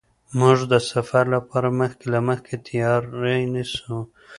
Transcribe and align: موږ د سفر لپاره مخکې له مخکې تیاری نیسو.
موږ 0.39 0.57
د 0.71 0.73
سفر 0.91 1.23
لپاره 1.35 1.67
مخکې 1.79 2.05
له 2.13 2.19
مخکې 2.27 2.55
تیاری 2.67 3.39
نیسو. 3.53 3.97